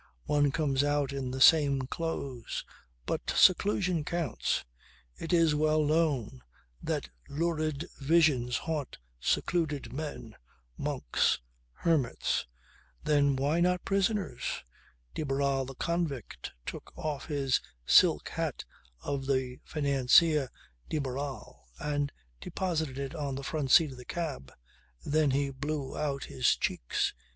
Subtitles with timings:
[0.25, 2.65] One comes out in the same clothes,
[3.05, 4.65] but seclusion counts!
[5.15, 6.41] It is well known
[6.81, 10.37] that lurid visions haunt secluded men,
[10.75, 11.39] monks,
[11.71, 12.47] hermits
[13.03, 14.63] then why not prisoners?
[15.13, 18.65] De Barral the convict took off the silk hat
[19.01, 20.49] of the financier
[20.89, 24.51] de Barral and deposited it on the front seat of the cab.
[25.05, 27.13] Then he blew out his cheeks.